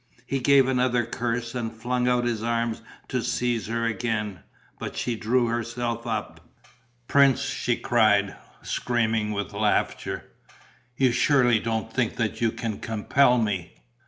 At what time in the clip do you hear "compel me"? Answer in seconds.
12.79-13.75